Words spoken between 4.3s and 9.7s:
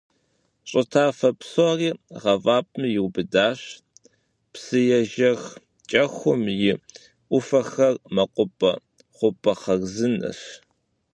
псыежэх КӀэхум и Ӏуфэхэр мэкъупӀэ, хъупӀэ